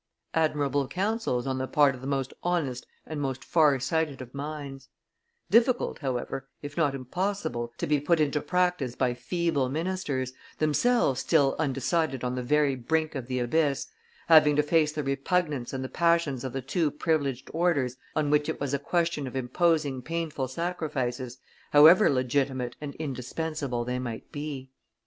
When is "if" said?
6.63-6.75